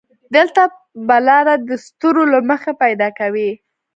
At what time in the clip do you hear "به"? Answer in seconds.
1.07-1.17